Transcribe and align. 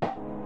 you 0.00 0.41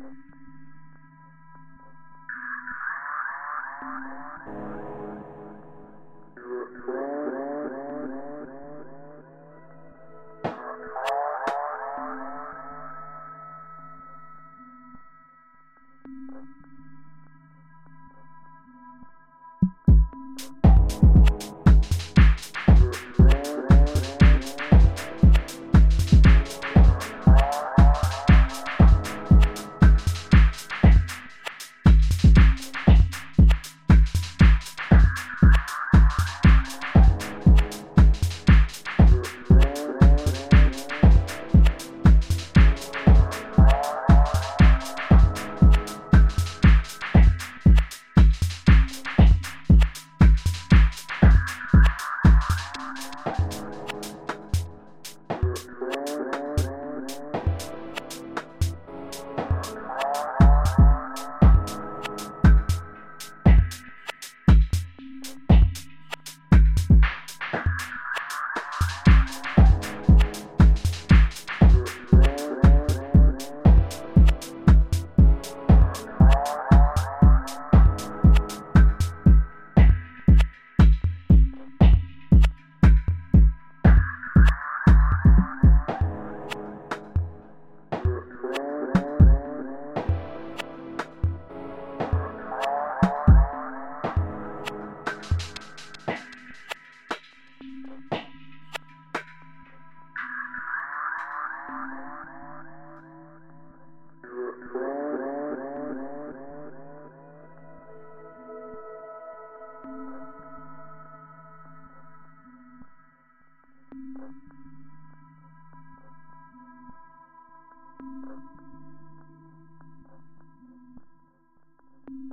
Thank 0.00 0.14
you. 4.46 4.89